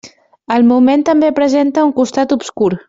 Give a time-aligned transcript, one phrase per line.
[0.55, 2.73] El moment també presenta un costat obscur.